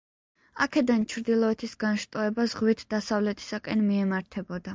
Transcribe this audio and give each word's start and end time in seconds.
აქედან 0.65 1.03
ჩრდილოეთის 1.13 1.75
განშტოება 1.83 2.47
ზღვით 2.55 2.83
დასავლეთისაკენ 2.95 3.87
მიემართებოდა. 3.93 4.69